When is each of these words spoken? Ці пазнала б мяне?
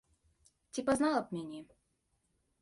Ці 0.73 0.83
пазнала 0.87 1.19
б 1.27 1.37
мяне? 1.37 1.61